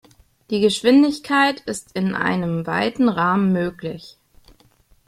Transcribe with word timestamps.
Die 0.49 0.61
Geschwindigkeit 0.61 1.59
ist 1.59 1.91
in 1.93 2.15
einem 2.15 2.65
weiten 2.65 3.07
Rahmen 3.07 3.51
möglich. 3.53 4.17